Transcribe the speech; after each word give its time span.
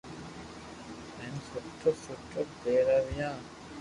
ھين 1.17 1.33
سٺو 1.47 1.91
سٺو 2.03 2.41
پيراويو 2.59 3.31